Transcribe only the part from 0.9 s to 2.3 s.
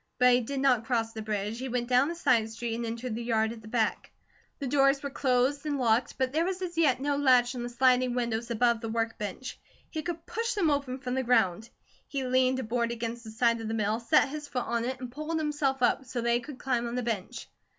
the bridge, he went down the